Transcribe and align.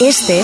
Este 0.00 0.42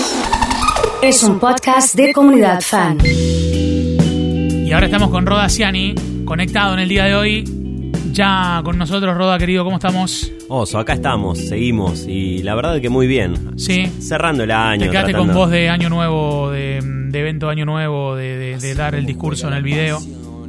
es 1.01 1.23
un 1.23 1.39
podcast 1.39 1.95
de 1.95 2.13
comunidad 2.13 2.61
fan. 2.61 2.97
Y 3.05 4.71
ahora 4.71 4.85
estamos 4.87 5.09
con 5.09 5.25
Roda 5.25 5.47
Ciani, 5.49 5.95
conectado 6.25 6.73
en 6.73 6.79
el 6.79 6.89
día 6.89 7.05
de 7.05 7.15
hoy. 7.15 7.91
Ya 8.11 8.61
con 8.63 8.77
nosotros, 8.77 9.15
Roda, 9.15 9.37
querido, 9.37 9.63
¿cómo 9.63 9.75
estamos? 9.77 10.31
Oso, 10.47 10.79
acá 10.79 10.93
estamos, 10.93 11.37
seguimos 11.39 12.05
y 12.07 12.43
la 12.43 12.55
verdad 12.55 12.79
que 12.79 12.89
muy 12.89 13.07
bien. 13.07 13.57
Sí. 13.57 13.87
Cerrando 13.99 14.43
el 14.43 14.51
año. 14.51 14.85
Te 14.85 14.89
quedaste 14.91 15.11
tratando- 15.11 15.33
con 15.33 15.41
voz 15.43 15.51
de 15.51 15.69
año 15.69 15.89
nuevo, 15.89 16.49
de, 16.51 16.79
de 16.81 17.19
evento 17.19 17.49
año 17.49 17.65
nuevo, 17.65 18.15
de, 18.15 18.37
de- 18.37 18.57
de 18.57 18.75
dar 18.75 18.95
el 18.95 19.05
discurso 19.05 19.47
en 19.47 19.53
el 19.55 19.63
video. 19.63 19.99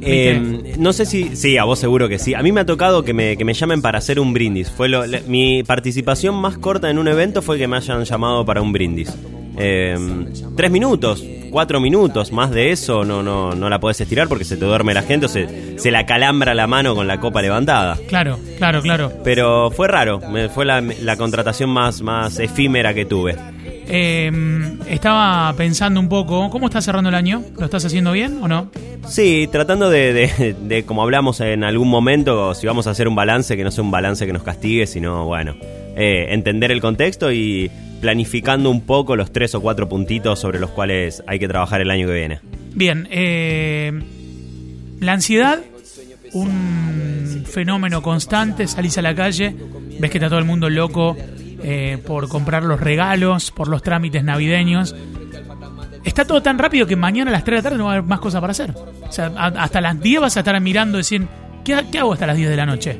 Eh, 0.01 0.73
no 0.77 0.93
sé 0.93 1.05
si. 1.05 1.35
Sí, 1.35 1.57
a 1.57 1.63
vos 1.63 1.79
seguro 1.79 2.07
que 2.09 2.19
sí. 2.19 2.33
A 2.33 2.41
mí 2.41 2.51
me 2.51 2.61
ha 2.61 2.65
tocado 2.65 3.03
que 3.03 3.13
me, 3.13 3.37
que 3.37 3.45
me 3.45 3.53
llamen 3.53 3.81
para 3.81 3.97
hacer 3.97 4.19
un 4.19 4.33
brindis. 4.33 4.69
Fue 4.71 4.87
lo- 4.89 5.05
la- 5.05 5.21
mi 5.27 5.63
participación 5.63 6.35
más 6.35 6.57
corta 6.57 6.89
en 6.89 6.97
un 6.97 7.07
evento 7.07 7.41
fue 7.41 7.57
que 7.57 7.67
me 7.67 7.77
hayan 7.77 8.03
llamado 8.03 8.45
para 8.45 8.61
un 8.61 8.71
brindis. 8.73 9.13
Eh, 9.59 9.97
tres 10.55 10.69
minutos, 10.69 11.23
cuatro 11.49 11.79
minutos, 11.79 12.31
más 12.31 12.51
de 12.51 12.71
eso 12.71 13.03
no, 13.03 13.23
no, 13.23 13.55
no 13.55 13.69
la 13.69 13.79
podés 13.79 13.99
estirar 14.01 14.27
porque 14.27 14.43
se 14.45 14.55
te 14.55 14.65
duerme 14.65 14.93
la 14.93 15.01
gente 15.01 15.25
o 15.25 15.29
se, 15.29 15.79
se 15.79 15.89
la 15.89 16.05
calambra 16.05 16.53
la 16.53 16.67
mano 16.67 16.93
con 16.93 17.07
la 17.07 17.19
copa 17.19 17.41
levantada. 17.41 17.97
Claro, 18.07 18.37
claro, 18.59 18.81
claro. 18.83 19.11
Pero 19.23 19.71
fue 19.71 19.87
raro, 19.87 20.21
fue 20.53 20.63
la, 20.65 20.79
la 20.81 21.17
contratación 21.17 21.71
más, 21.71 22.01
más 22.03 22.37
efímera 22.39 22.93
que 22.93 23.05
tuve. 23.05 23.35
Eh, 23.89 24.31
estaba 24.89 25.53
pensando 25.55 25.99
un 25.99 26.09
poco, 26.09 26.49
¿cómo 26.49 26.67
estás 26.67 26.83
cerrando 26.85 27.09
el 27.09 27.15
año? 27.15 27.43
¿Lo 27.57 27.65
estás 27.65 27.85
haciendo 27.85 28.11
bien 28.11 28.39
o 28.41 28.47
no? 28.47 28.69
Sí, 29.07 29.47
tratando 29.51 29.89
de, 29.89 30.11
de- 30.13 30.55
de, 30.59 30.83
como 30.83 31.03
hablamos 31.03 31.39
en 31.39 31.63
algún 31.63 31.87
momento, 31.89 32.53
si 32.53 32.67
vamos 32.67 32.87
a 32.87 32.91
hacer 32.91 33.07
un 33.07 33.15
balance, 33.15 33.55
que 33.55 33.63
no 33.63 33.71
sea 33.71 33.83
un 33.83 33.91
balance 33.91 34.25
que 34.25 34.33
nos 34.33 34.43
castigue, 34.43 34.87
sino, 34.87 35.25
bueno, 35.25 35.55
eh, 35.95 36.27
entender 36.29 36.71
el 36.71 36.81
contexto 36.81 37.31
y 37.31 37.71
planificando 38.01 38.69
un 38.69 38.81
poco 38.81 39.15
los 39.15 39.31
tres 39.31 39.55
o 39.55 39.61
cuatro 39.61 39.87
puntitos 39.89 40.37
sobre 40.39 40.59
los 40.59 40.69
cuales 40.71 41.23
hay 41.25 41.39
que 41.39 41.47
trabajar 41.47 41.79
el 41.81 41.89
año 41.89 42.07
que 42.07 42.13
viene. 42.13 42.39
Bien, 42.75 43.07
eh, 43.09 43.91
la 44.99 45.13
ansiedad, 45.13 45.59
un 46.33 47.43
fenómeno 47.49 48.01
constante, 48.01 48.67
salís 48.67 48.97
a 48.97 49.01
la 49.01 49.15
calle, 49.15 49.55
ves 49.99 50.11
que 50.11 50.17
está 50.17 50.27
todo 50.29 50.39
el 50.39 50.45
mundo 50.45 50.69
loco 50.69 51.15
eh, 51.69 51.97
por 52.07 52.29
comprar 52.29 52.63
los 52.63 52.79
regalos, 52.79 53.51
por 53.51 53.67
los 53.67 53.81
trámites 53.83 54.23
navideños. 54.23 54.95
Está 56.05 56.23
todo 56.25 56.41
tan 56.41 56.57
rápido 56.57 56.87
que 56.87 56.95
mañana 56.95 57.29
a 57.29 57.33
las 57.33 57.43
3 57.43 57.57
de 57.57 57.57
la 57.57 57.63
tarde 57.63 57.77
no 57.77 57.85
va 57.85 57.91
a 57.91 57.93
haber 57.95 58.07
más 58.07 58.19
cosas 58.21 58.39
para 58.39 58.51
hacer. 58.51 58.73
O 59.07 59.11
sea, 59.11 59.27
hasta 59.35 59.81
las 59.81 59.99
10 59.99 60.21
vas 60.21 60.37
a 60.37 60.39
estar 60.39 60.59
mirando 60.61 60.97
y 60.97 61.01
decir, 61.01 61.27
¿qué, 61.65 61.73
ha- 61.75 61.83
qué 61.91 61.99
hago 61.99 62.13
hasta 62.13 62.25
las 62.25 62.37
10 62.37 62.49
de 62.49 62.55
la 62.55 62.65
noche? 62.65 62.97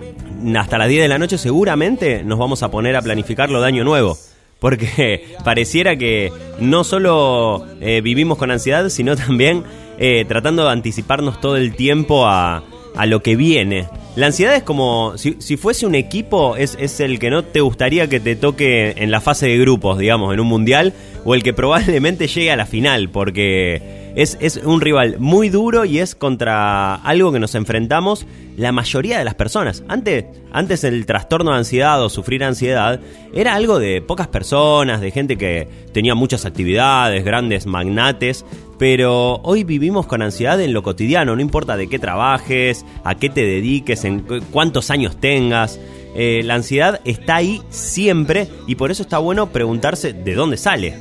Hasta 0.57 0.77
las 0.77 0.89
10 0.89 1.01
de 1.03 1.07
la 1.07 1.17
noche 1.17 1.37
seguramente 1.37 2.23
nos 2.23 2.37
vamos 2.37 2.61
a 2.63 2.69
poner 2.69 2.95
a 2.97 3.01
planificar 3.01 3.49
lo 3.49 3.61
de 3.61 3.67
año 3.67 3.83
nuevo. 3.85 4.17
Porque 4.59 5.35
pareciera 5.45 5.95
que 5.95 6.31
no 6.59 6.83
solo 6.83 7.65
eh, 7.79 8.01
vivimos 8.01 8.37
con 8.37 8.51
ansiedad, 8.51 8.89
sino 8.89 9.15
también 9.15 9.63
eh, 9.97 10.25
tratando 10.27 10.65
de 10.65 10.71
anticiparnos 10.71 11.39
todo 11.39 11.55
el 11.55 11.75
tiempo 11.75 12.27
a, 12.27 12.63
a 12.97 13.05
lo 13.05 13.21
que 13.21 13.35
viene. 13.35 13.87
La 14.15 14.27
ansiedad 14.27 14.55
es 14.55 14.63
como, 14.63 15.13
si, 15.17 15.33
fuese 15.57 15.85
un 15.85 15.95
equipo, 15.95 16.57
es, 16.57 16.75
es 16.79 16.99
el 16.99 17.19
que 17.19 17.29
no 17.29 17.43
te 17.43 17.61
gustaría 17.61 18.09
que 18.09 18.19
te 18.19 18.35
toque 18.35 18.95
en 18.97 19.11
la 19.11 19.21
fase 19.21 19.47
de 19.47 19.57
grupos, 19.57 19.99
digamos, 19.99 20.33
en 20.33 20.39
un 20.39 20.47
mundial, 20.47 20.93
o 21.23 21.35
el 21.35 21.43
que 21.43 21.53
probablemente 21.53 22.27
llegue 22.27 22.51
a 22.51 22.55
la 22.55 22.65
final, 22.65 23.09
porque 23.09 23.96
es, 24.21 24.59
un 24.63 24.81
rival 24.81 25.17
muy 25.19 25.49
duro 25.49 25.85
y 25.85 25.99
es 25.99 26.15
contra 26.15 26.95
algo 26.95 27.31
que 27.31 27.39
nos 27.39 27.53
enfrentamos 27.55 28.25
la 28.57 28.71
mayoría 28.71 29.19
de 29.19 29.25
las 29.25 29.35
personas. 29.35 29.83
Antes, 29.87 30.25
antes 30.51 30.83
el 30.83 31.05
trastorno 31.05 31.51
de 31.51 31.57
ansiedad 31.57 32.03
o 32.03 32.09
sufrir 32.09 32.43
ansiedad 32.43 32.99
era 33.33 33.53
algo 33.53 33.77
de 33.79 34.01
pocas 34.01 34.27
personas, 34.27 35.01
de 35.01 35.11
gente 35.11 35.37
que 35.37 35.67
tenía 35.93 36.15
muchas 36.15 36.45
actividades, 36.45 37.23
grandes 37.23 37.67
magnates, 37.67 38.43
pero 38.79 39.35
hoy 39.43 39.63
vivimos 39.63 40.07
con 40.07 40.21
ansiedad 40.21 40.59
en 40.61 40.73
lo 40.73 40.81
cotidiano, 40.83 41.35
no 41.35 41.41
importa 41.41 41.77
de 41.77 41.87
qué 41.87 41.99
trabajes, 41.99 42.85
a 43.03 43.15
qué 43.15 43.29
te 43.29 43.41
dediques, 43.45 44.03
en 44.03 44.21
cu- 44.21 44.39
cuántos 44.51 44.89
años 44.89 45.17
tengas. 45.19 45.79
eh, 46.15 46.41
la 46.43 46.55
ansiedad 46.55 46.99
está 47.05 47.35
ahí 47.35 47.61
siempre 47.69 48.47
y 48.65 48.73
por 48.73 48.89
eso 48.89 49.03
está 49.03 49.19
bueno 49.19 49.47
preguntarse 49.51 50.13
de 50.13 50.33
dónde 50.33 50.57
sale. 50.57 50.95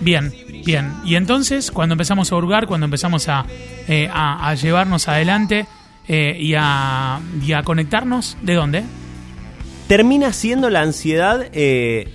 Bien, 0.00 0.32
bien. 0.64 0.92
Y 1.04 1.16
entonces, 1.16 1.70
cuando 1.70 1.94
empezamos 1.94 2.32
a 2.32 2.36
hurgar, 2.36 2.66
cuando 2.66 2.84
empezamos 2.84 3.28
a, 3.28 3.46
eh, 3.88 4.08
llevarnos 4.60 5.08
adelante 5.08 5.66
eh, 6.08 6.36
y, 6.38 6.54
a, 6.56 7.20
y 7.44 7.52
a 7.52 7.62
conectarnos, 7.62 8.36
¿de 8.42 8.54
dónde? 8.54 8.84
termina 9.92 10.32
siendo 10.32 10.70
la 10.70 10.80
ansiedad 10.80 11.48
eh, 11.52 12.08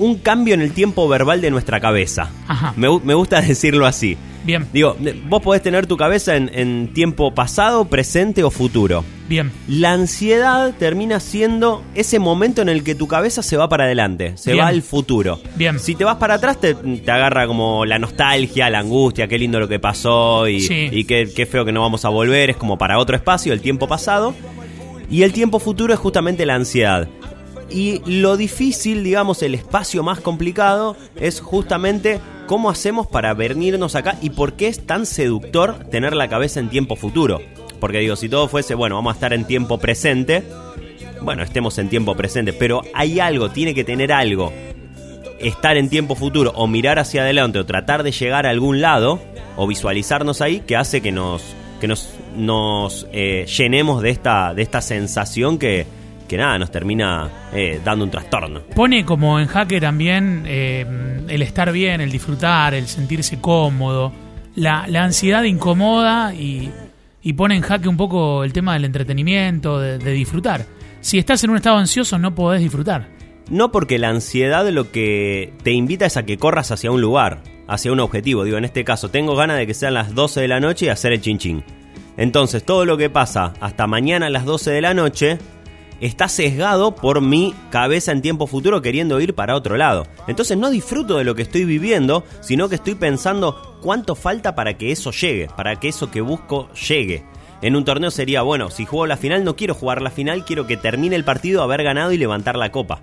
un 0.00 0.16
cambio 0.16 0.54
en 0.54 0.60
el 0.62 0.72
tiempo 0.72 1.06
verbal 1.08 1.40
de 1.40 1.50
nuestra 1.50 1.78
cabeza. 1.80 2.30
Ajá. 2.48 2.72
Me, 2.76 2.88
me 3.04 3.14
gusta 3.14 3.40
decirlo 3.42 3.86
así. 3.86 4.16
Bien, 4.42 4.66
Digo, 4.72 4.96
vos 5.28 5.42
podés 5.42 5.60
tener 5.62 5.86
tu 5.86 5.98
cabeza 5.98 6.34
en, 6.34 6.50
en 6.54 6.94
tiempo 6.94 7.34
pasado, 7.34 7.84
presente 7.84 8.42
o 8.42 8.50
futuro. 8.50 9.04
bien. 9.28 9.52
La 9.68 9.92
ansiedad 9.92 10.72
termina 10.78 11.20
siendo 11.20 11.82
ese 11.94 12.18
momento 12.18 12.62
en 12.62 12.70
el 12.70 12.82
que 12.82 12.94
tu 12.94 13.06
cabeza 13.06 13.42
se 13.42 13.58
va 13.58 13.68
para 13.68 13.84
adelante, 13.84 14.32
se 14.38 14.52
Bien. 14.54 14.64
va 14.64 14.68
al 14.68 14.80
futuro. 14.80 15.38
Bien. 15.56 15.78
Si 15.78 15.94
te 15.94 16.04
vas 16.04 16.16
para 16.16 16.34
atrás, 16.36 16.58
te, 16.58 16.74
te 16.74 17.10
agarra 17.10 17.46
como 17.46 17.84
la 17.84 17.98
nostalgia, 17.98 18.70
la 18.70 18.78
angustia, 18.78 19.28
qué 19.28 19.38
lindo 19.38 19.60
lo 19.60 19.68
que 19.68 19.78
pasó 19.78 20.48
y, 20.48 20.60
Sí. 20.62 20.88
y 20.90 21.04
qué, 21.04 21.28
qué 21.36 21.44
feo 21.44 21.66
que 21.66 21.72
no 21.72 21.82
vamos 21.82 22.06
a 22.06 22.08
volver. 22.08 22.48
Es 22.48 22.56
como 22.56 22.78
para 22.78 22.98
otro 22.98 23.16
espacio, 23.16 23.52
el 23.52 23.60
tiempo 23.60 23.86
pasado. 23.88 24.34
Y 25.10 25.22
el 25.22 25.32
tiempo 25.34 25.58
futuro 25.58 25.92
es 25.92 25.98
justamente 26.00 26.46
la 26.46 26.54
ansiedad. 26.54 27.08
Y 27.70 28.02
lo 28.04 28.36
difícil, 28.36 29.04
digamos, 29.04 29.42
el 29.42 29.54
espacio 29.54 30.02
más 30.02 30.20
complicado 30.20 30.96
es 31.16 31.40
justamente 31.40 32.20
cómo 32.46 32.68
hacemos 32.68 33.06
para 33.06 33.32
venirnos 33.32 33.94
acá 33.94 34.16
y 34.20 34.30
por 34.30 34.54
qué 34.54 34.66
es 34.66 34.84
tan 34.84 35.06
seductor 35.06 35.84
tener 35.90 36.16
la 36.16 36.28
cabeza 36.28 36.58
en 36.58 36.68
tiempo 36.68 36.96
futuro. 36.96 37.40
Porque 37.78 37.98
digo, 37.98 38.16
si 38.16 38.28
todo 38.28 38.48
fuese, 38.48 38.74
bueno, 38.74 38.96
vamos 38.96 39.12
a 39.12 39.14
estar 39.14 39.32
en 39.32 39.44
tiempo 39.44 39.78
presente, 39.78 40.42
bueno, 41.22 41.44
estemos 41.44 41.78
en 41.78 41.88
tiempo 41.88 42.16
presente, 42.16 42.52
pero 42.52 42.82
hay 42.92 43.20
algo, 43.20 43.50
tiene 43.50 43.72
que 43.72 43.84
tener 43.84 44.12
algo. 44.12 44.52
Estar 45.38 45.76
en 45.76 45.88
tiempo 45.88 46.16
futuro 46.16 46.52
o 46.56 46.66
mirar 46.66 46.98
hacia 46.98 47.22
adelante 47.22 47.60
o 47.60 47.66
tratar 47.66 48.02
de 48.02 48.10
llegar 48.10 48.46
a 48.46 48.50
algún 48.50 48.80
lado 48.80 49.20
o 49.56 49.66
visualizarnos 49.66 50.40
ahí 50.40 50.60
que 50.60 50.76
hace 50.76 51.00
que 51.00 51.12
nos, 51.12 51.42
que 51.80 51.86
nos, 51.86 52.12
nos 52.36 53.06
eh, 53.12 53.46
llenemos 53.46 54.02
de 54.02 54.10
esta, 54.10 54.54
de 54.54 54.62
esta 54.62 54.80
sensación 54.80 55.58
que, 55.58 55.86
que 56.30 56.36
nada, 56.36 56.56
nos 56.60 56.70
termina 56.70 57.28
eh, 57.52 57.80
dando 57.84 58.04
un 58.04 58.10
trastorno. 58.10 58.60
Pone 58.72 59.04
como 59.04 59.40
en 59.40 59.48
jaque 59.48 59.80
también 59.80 60.44
eh, 60.46 60.86
el 61.26 61.42
estar 61.42 61.72
bien, 61.72 62.00
el 62.00 62.12
disfrutar, 62.12 62.72
el 62.72 62.86
sentirse 62.86 63.40
cómodo. 63.40 64.12
La, 64.54 64.86
la 64.86 65.02
ansiedad 65.02 65.42
incomoda 65.42 66.32
y, 66.32 66.70
y 67.20 67.32
pone 67.32 67.56
en 67.56 67.62
jaque 67.62 67.88
un 67.88 67.96
poco 67.96 68.44
el 68.44 68.52
tema 68.52 68.74
del 68.74 68.84
entretenimiento, 68.84 69.80
de, 69.80 69.98
de 69.98 70.12
disfrutar. 70.12 70.66
Si 71.00 71.18
estás 71.18 71.42
en 71.42 71.50
un 71.50 71.56
estado 71.56 71.78
ansioso 71.78 72.16
no 72.16 72.32
podés 72.32 72.60
disfrutar. 72.60 73.08
No 73.50 73.72
porque 73.72 73.98
la 73.98 74.10
ansiedad 74.10 74.68
lo 74.68 74.92
que 74.92 75.52
te 75.64 75.72
invita 75.72 76.06
es 76.06 76.16
a 76.16 76.22
que 76.22 76.38
corras 76.38 76.70
hacia 76.70 76.92
un 76.92 77.00
lugar, 77.00 77.42
hacia 77.66 77.90
un 77.90 77.98
objetivo. 77.98 78.44
Digo, 78.44 78.56
en 78.56 78.64
este 78.64 78.84
caso, 78.84 79.08
tengo 79.08 79.34
ganas 79.34 79.58
de 79.58 79.66
que 79.66 79.74
sean 79.74 79.94
las 79.94 80.14
12 80.14 80.42
de 80.42 80.48
la 80.48 80.60
noche 80.60 80.86
y 80.86 80.90
hacer 80.90 81.12
el 81.12 81.20
chin 81.20 81.38
chin. 81.38 81.64
Entonces, 82.16 82.62
todo 82.62 82.84
lo 82.84 82.96
que 82.96 83.10
pasa 83.10 83.54
hasta 83.60 83.88
mañana 83.88 84.26
a 84.26 84.30
las 84.30 84.44
12 84.44 84.70
de 84.70 84.80
la 84.80 84.94
noche 84.94 85.38
está 86.00 86.28
sesgado 86.28 86.94
por 86.94 87.20
mi 87.20 87.54
cabeza 87.70 88.12
en 88.12 88.22
tiempo 88.22 88.46
futuro 88.46 88.82
queriendo 88.82 89.20
ir 89.20 89.34
para 89.34 89.54
otro 89.54 89.76
lado. 89.76 90.06
Entonces 90.26 90.56
no 90.56 90.70
disfruto 90.70 91.18
de 91.18 91.24
lo 91.24 91.34
que 91.34 91.42
estoy 91.42 91.64
viviendo, 91.64 92.24
sino 92.40 92.68
que 92.68 92.74
estoy 92.76 92.94
pensando 92.94 93.76
cuánto 93.82 94.14
falta 94.14 94.54
para 94.54 94.76
que 94.78 94.92
eso 94.92 95.10
llegue, 95.12 95.48
para 95.56 95.76
que 95.76 95.88
eso 95.88 96.10
que 96.10 96.20
busco 96.20 96.68
llegue. 96.72 97.24
En 97.62 97.76
un 97.76 97.84
torneo 97.84 98.10
sería, 98.10 98.40
bueno, 98.42 98.70
si 98.70 98.86
juego 98.86 99.06
la 99.06 99.18
final 99.18 99.44
no 99.44 99.54
quiero 99.56 99.74
jugar 99.74 100.00
la 100.00 100.10
final, 100.10 100.44
quiero 100.46 100.66
que 100.66 100.78
termine 100.78 101.14
el 101.16 101.24
partido, 101.24 101.62
haber 101.62 101.82
ganado 101.82 102.10
y 102.12 102.16
levantar 102.18 102.56
la 102.56 102.72
copa. 102.72 103.02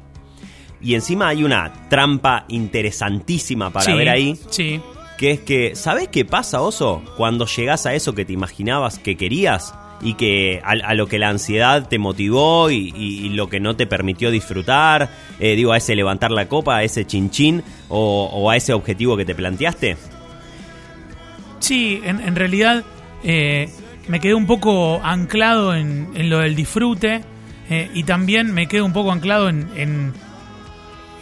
Y 0.81 0.95
encima 0.95 1.27
hay 1.27 1.43
una 1.43 1.87
trampa 1.89 2.45
interesantísima 2.47 3.69
para 3.71 3.85
Sí, 3.85 3.93
ver 3.93 4.09
ahí, 4.09 4.39
Sí. 4.49 4.81
que 5.17 5.31
es 5.31 5.39
que, 5.41 5.75
¿sabés 5.75 6.07
qué 6.07 6.25
pasa, 6.25 6.61
Oso? 6.61 7.03
Cuando 7.17 7.45
llegás 7.45 7.85
a 7.85 7.93
eso 7.93 8.13
que 8.15 8.25
te 8.25 8.33
imaginabas 8.33 8.97
que 8.99 9.15
querías 9.17 9.73
y 10.01 10.13
que 10.13 10.61
a, 10.63 10.71
a 10.71 10.93
lo 10.93 11.07
que 11.07 11.19
la 11.19 11.29
ansiedad 11.29 11.87
te 11.87 11.97
motivó 11.97 12.69
y, 12.69 13.29
lo 13.29 13.49
que 13.49 13.59
no 13.59 13.75
te 13.75 13.85
permitió 13.85 14.31
disfrutar, 14.31 15.09
eh, 15.39 15.55
digo, 15.55 15.71
a 15.71 15.77
ese 15.77 15.95
levantar 15.95 16.31
la 16.31 16.47
copa, 16.47 16.77
a 16.77 16.83
ese 16.83 17.05
chinchín 17.05 17.63
o, 17.89 18.29
o 18.31 18.49
a 18.49 18.55
ese 18.55 18.73
objetivo 18.73 19.17
que 19.17 19.25
te 19.25 19.35
planteaste. 19.35 19.97
Sí, 21.59 22.01
en, 22.03 22.21
en 22.21 22.35
realidad 22.35 22.83
eh, 23.23 23.69
me 24.07 24.19
quedé 24.19 24.33
un 24.33 24.45
poco 24.45 25.01
anclado 25.03 25.75
en, 25.75 26.29
lo 26.29 26.39
del 26.39 26.55
disfrute 26.55 27.21
eh, 27.69 27.91
y 27.93 28.03
también 28.03 28.53
me 28.53 28.67
quedo 28.67 28.85
un 28.85 28.93
poco 28.93 29.11
anclado 29.11 29.49
en, 29.49 29.69
en, 29.75 30.13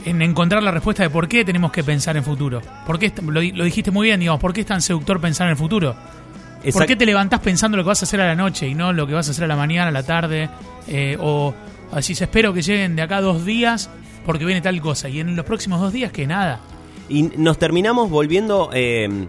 en 0.05 0.21
encontrar 0.21 0.61
la 0.63 0.71
respuesta 0.71 1.03
de 1.03 1.09
por 1.09 1.27
qué 1.27 1.43
tenemos 1.43 1.71
que 1.71 1.83
pensar 1.83 2.15
en 2.17 2.23
futuro. 2.23 2.61
¿Por 2.85 2.99
qué, 2.99 3.11
lo, 3.21 3.41
lo 3.41 3.63
dijiste 3.63 3.91
muy 3.91 4.07
bien, 4.07 4.19
digamos, 4.19 4.41
¿por 4.41 4.53
qué 4.53 4.61
es 4.61 4.67
tan 4.67 4.81
seductor 4.81 5.19
pensar 5.19 5.47
en 5.47 5.51
el 5.51 5.57
futuro? 5.57 5.95
¿Por 6.71 6.85
qué 6.85 6.95
te 6.95 7.05
levantás 7.05 7.39
pensando 7.39 7.77
lo 7.77 7.83
que 7.83 7.89
vas 7.89 8.01
a 8.01 8.05
hacer 8.05 8.21
a 8.21 8.27
la 8.27 8.35
noche 8.35 8.67
y 8.67 8.75
no 8.75 8.93
lo 8.93 9.07
que 9.07 9.13
vas 9.13 9.27
a 9.27 9.31
hacer 9.31 9.43
a 9.45 9.47
la 9.47 9.55
mañana, 9.55 9.89
a 9.89 9.91
la 9.91 10.03
tarde? 10.03 10.49
Eh, 10.87 11.17
o 11.19 11.53
así 11.91 12.13
espero 12.13 12.53
que 12.53 12.61
lleguen 12.61 12.95
de 12.95 13.01
acá 13.01 13.21
dos 13.21 13.45
días 13.45 13.89
porque 14.25 14.45
viene 14.45 14.61
tal 14.61 14.79
cosa. 14.81 15.09
Y 15.09 15.19
en 15.19 15.35
los 15.35 15.45
próximos 15.45 15.79
dos 15.79 15.93
días, 15.93 16.11
que 16.11 16.25
nada. 16.27 16.59
Y 17.09 17.23
nos 17.23 17.59
terminamos 17.59 18.09
volviendo. 18.09 18.69
eh, 18.73 19.27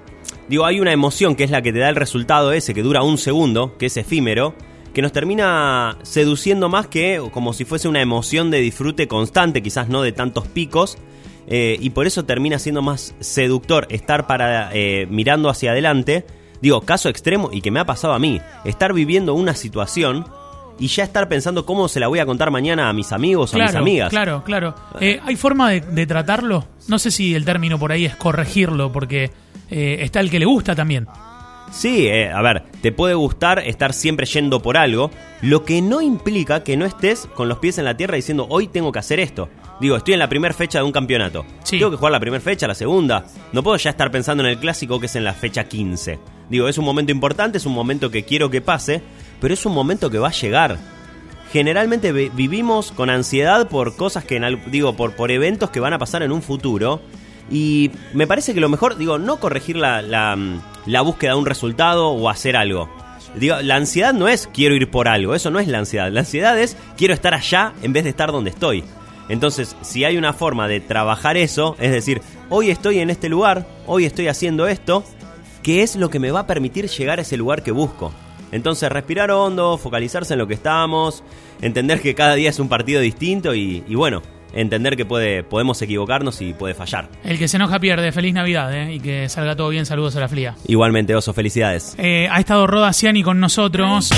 digo, 0.48 0.64
hay 0.64 0.80
una 0.80 0.92
emoción 0.92 1.34
que 1.34 1.44
es 1.44 1.50
la 1.50 1.62
que 1.62 1.72
te 1.72 1.78
da 1.78 1.88
el 1.88 1.96
resultado 1.96 2.52
ese, 2.52 2.74
que 2.74 2.82
dura 2.82 3.02
un 3.02 3.18
segundo, 3.18 3.76
que 3.78 3.86
es 3.86 3.96
efímero, 3.96 4.54
que 4.94 5.02
nos 5.02 5.12
termina 5.12 5.98
seduciendo 6.02 6.68
más 6.68 6.86
que 6.86 7.22
como 7.32 7.52
si 7.52 7.64
fuese 7.64 7.88
una 7.88 8.00
emoción 8.00 8.50
de 8.50 8.60
disfrute 8.60 9.08
constante, 9.08 9.62
quizás 9.62 9.88
no 9.88 10.02
de 10.02 10.12
tantos 10.12 10.46
picos. 10.48 10.96
eh, 11.48 11.76
y 11.80 11.90
por 11.90 12.06
eso 12.06 12.24
termina 12.24 12.58
siendo 12.58 12.82
más 12.82 13.14
seductor 13.20 13.86
estar 13.90 14.26
para 14.26 14.70
eh, 14.72 15.06
mirando 15.10 15.48
hacia 15.48 15.70
adelante. 15.72 16.24
Digo, 16.60 16.80
caso 16.82 17.08
extremo 17.08 17.50
y 17.52 17.60
que 17.60 17.70
me 17.70 17.80
ha 17.80 17.86
pasado 17.86 18.14
a 18.14 18.18
mí, 18.18 18.40
estar 18.64 18.92
viviendo 18.92 19.34
una 19.34 19.54
situación 19.54 20.26
y 20.78 20.88
ya 20.88 21.04
estar 21.04 21.28
pensando 21.28 21.64
cómo 21.64 21.88
se 21.88 22.00
la 22.00 22.08
voy 22.08 22.18
a 22.18 22.26
contar 22.26 22.50
mañana 22.50 22.88
a 22.88 22.92
mis 22.92 23.12
amigos 23.12 23.54
o 23.54 23.56
a 23.56 23.64
mis 23.64 23.74
amigas. 23.74 24.10
claro, 24.10 24.42
claro. 24.44 24.74
Eh, 25.00 25.20
¿Hay 25.24 25.36
forma 25.36 25.70
de, 25.70 25.80
de 25.80 26.06
tratarlo? 26.06 26.66
No 26.88 26.98
sé 26.98 27.10
si 27.10 27.34
el 27.34 27.44
término 27.44 27.78
por 27.78 27.92
ahí 27.92 28.04
es 28.04 28.16
corregirlo, 28.16 28.92
porque 28.92 29.30
eh, 29.70 29.98
está 30.00 30.20
el 30.20 30.30
que 30.30 30.38
le 30.38 30.44
gusta 30.44 30.74
también. 30.74 31.06
Sí, 31.72 32.06
eh, 32.06 32.30
a 32.30 32.40
ver, 32.42 32.62
te 32.80 32.92
puede 32.92 33.14
gustar 33.14 33.58
estar 33.58 33.92
siempre 33.92 34.24
yendo 34.26 34.62
por 34.62 34.76
algo, 34.76 35.10
lo 35.42 35.64
que 35.64 35.82
no 35.82 36.00
implica 36.00 36.62
que 36.62 36.76
no 36.76 36.86
estés 36.86 37.26
con 37.34 37.48
los 37.48 37.58
pies 37.58 37.78
en 37.78 37.84
la 37.84 37.96
tierra 37.96 38.16
diciendo 38.16 38.46
hoy 38.48 38.68
tengo 38.68 38.92
que 38.92 39.00
hacer 39.00 39.20
esto. 39.20 39.48
Digo, 39.80 39.96
estoy 39.96 40.14
en 40.14 40.20
la 40.20 40.28
primera 40.28 40.54
fecha 40.54 40.78
de 40.78 40.84
un 40.84 40.92
campeonato. 40.92 41.44
Sí. 41.64 41.78
Tengo 41.78 41.90
que 41.90 41.96
jugar 41.98 42.12
la 42.12 42.20
primera 42.20 42.42
fecha, 42.42 42.66
la 42.66 42.74
segunda. 42.74 43.26
No 43.52 43.62
puedo 43.62 43.76
ya 43.76 43.90
estar 43.90 44.10
pensando 44.10 44.42
en 44.42 44.50
el 44.50 44.58
clásico 44.58 44.98
que 45.00 45.06
es 45.06 45.16
en 45.16 45.24
la 45.24 45.34
fecha 45.34 45.64
15. 45.64 46.18
Digo, 46.48 46.68
es 46.68 46.78
un 46.78 46.84
momento 46.84 47.12
importante, 47.12 47.58
es 47.58 47.66
un 47.66 47.72
momento 47.74 48.10
que 48.10 48.24
quiero 48.24 48.50
que 48.50 48.60
pase, 48.60 49.02
pero 49.40 49.52
es 49.54 49.66
un 49.66 49.72
momento 49.74 50.10
que 50.10 50.18
va 50.18 50.28
a 50.28 50.32
llegar. 50.32 50.78
Generalmente 51.52 52.12
vi- 52.12 52.28
vivimos 52.30 52.92
con 52.92 53.10
ansiedad 53.10 53.68
por 53.68 53.96
cosas 53.96 54.24
que, 54.24 54.36
en 54.36 54.60
digo, 54.70 54.94
por, 54.94 55.12
por 55.12 55.30
eventos 55.30 55.70
que 55.70 55.80
van 55.80 55.92
a 55.92 55.98
pasar 55.98 56.22
en 56.22 56.32
un 56.32 56.42
futuro. 56.42 57.00
Y 57.50 57.90
me 58.12 58.26
parece 58.26 58.54
que 58.54 58.60
lo 58.60 58.68
mejor, 58.68 58.96
digo, 58.96 59.18
no 59.18 59.38
corregir 59.38 59.76
la, 59.76 60.02
la, 60.02 60.34
mm, 60.36 60.60
la 60.86 61.00
búsqueda 61.02 61.32
de 61.32 61.38
un 61.38 61.46
resultado 61.46 62.08
o 62.08 62.28
hacer 62.28 62.56
algo. 62.56 62.88
Digo, 63.36 63.56
la 63.62 63.76
ansiedad 63.76 64.12
no 64.14 64.28
es 64.28 64.48
quiero 64.52 64.74
ir 64.74 64.90
por 64.90 65.08
algo, 65.08 65.34
eso 65.34 65.50
no 65.50 65.58
es 65.60 65.68
la 65.68 65.78
ansiedad. 65.78 66.10
La 66.10 66.20
ansiedad 66.20 66.58
es 66.58 66.76
quiero 66.96 67.12
estar 67.14 67.34
allá 67.34 67.72
en 67.82 67.92
vez 67.92 68.04
de 68.04 68.10
estar 68.10 68.32
donde 68.32 68.50
estoy. 68.50 68.82
Entonces, 69.28 69.76
si 69.82 70.04
hay 70.04 70.16
una 70.16 70.32
forma 70.32 70.68
de 70.68 70.80
trabajar 70.80 71.36
eso, 71.36 71.76
es 71.80 71.90
decir, 71.90 72.22
hoy 72.48 72.70
estoy 72.70 73.00
en 73.00 73.10
este 73.10 73.28
lugar, 73.28 73.66
hoy 73.86 74.04
estoy 74.04 74.28
haciendo 74.28 74.68
esto, 74.68 75.04
¿qué 75.66 75.82
es 75.82 75.96
lo 75.96 76.10
que 76.10 76.20
me 76.20 76.30
va 76.30 76.40
a 76.40 76.46
permitir 76.46 76.86
llegar 76.86 77.18
a 77.18 77.22
ese 77.22 77.36
lugar 77.36 77.64
que 77.64 77.72
busco? 77.72 78.12
Entonces, 78.52 78.88
respirar 78.88 79.32
hondo, 79.32 79.76
focalizarse 79.78 80.34
en 80.34 80.38
lo 80.38 80.46
que 80.46 80.54
estamos, 80.54 81.24
entender 81.60 82.00
que 82.00 82.14
cada 82.14 82.36
día 82.36 82.50
es 82.50 82.60
un 82.60 82.68
partido 82.68 83.00
distinto 83.00 83.52
y, 83.52 83.82
y 83.88 83.96
bueno, 83.96 84.22
entender 84.52 84.96
que 84.96 85.04
puede, 85.04 85.42
podemos 85.42 85.82
equivocarnos 85.82 86.40
y 86.40 86.54
puede 86.54 86.74
fallar. 86.74 87.08
El 87.24 87.36
que 87.36 87.48
se 87.48 87.56
enoja 87.56 87.80
pierde. 87.80 88.12
Feliz 88.12 88.32
Navidad, 88.32 88.72
¿eh? 88.72 88.94
Y 88.94 89.00
que 89.00 89.28
salga 89.28 89.56
todo 89.56 89.70
bien. 89.70 89.86
Saludos 89.86 90.14
a 90.14 90.20
la 90.20 90.28
fría. 90.28 90.54
Igualmente, 90.68 91.16
Oso, 91.16 91.32
felicidades. 91.32 91.96
Eh, 91.98 92.28
ha 92.30 92.38
estado 92.38 92.68
Roda 92.68 92.92
Ciani 92.92 93.24
con 93.24 93.40
nosotros. 93.40 94.10